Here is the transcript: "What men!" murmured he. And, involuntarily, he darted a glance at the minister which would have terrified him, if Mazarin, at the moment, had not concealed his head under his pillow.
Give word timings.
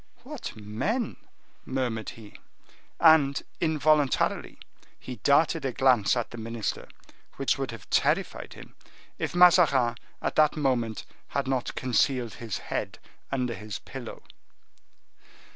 "What 0.23 0.55
men!" 0.55 1.15
murmured 1.63 2.09
he. 2.17 2.33
And, 2.99 3.39
involuntarily, 3.59 4.57
he 4.97 5.17
darted 5.17 5.63
a 5.63 5.71
glance 5.71 6.17
at 6.17 6.31
the 6.31 6.39
minister 6.39 6.87
which 7.35 7.59
would 7.59 7.69
have 7.69 7.87
terrified 7.91 8.53
him, 8.53 8.73
if 9.19 9.35
Mazarin, 9.35 9.97
at 10.19 10.35
the 10.37 10.49
moment, 10.59 11.05
had 11.27 11.47
not 11.47 11.75
concealed 11.75 12.33
his 12.41 12.57
head 12.73 12.97
under 13.31 13.53
his 13.53 13.77
pillow. 13.77 14.23